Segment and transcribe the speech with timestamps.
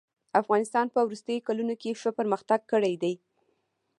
[0.41, 3.15] افغانستان په وروستيو کلونو کښي ښه پرمختګ کړی دئ.